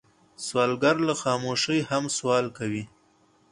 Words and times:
سوالګر 0.45 0.95
له 1.07 1.13
خاموشۍ 1.21 1.79
هم 1.89 2.03
سوال 2.17 2.45
کوي 2.57 2.83